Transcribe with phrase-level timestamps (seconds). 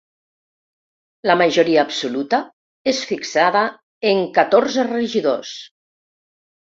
[1.31, 2.39] La majoria absoluta
[2.95, 3.63] és fixada
[4.13, 5.53] en catorze regidors.